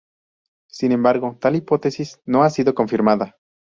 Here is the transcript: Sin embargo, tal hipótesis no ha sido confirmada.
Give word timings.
Sin 0.67 0.93
embargo, 0.93 1.37
tal 1.39 1.55
hipótesis 1.57 2.19
no 2.25 2.41
ha 2.41 2.49
sido 2.49 2.73
confirmada. 2.73 3.37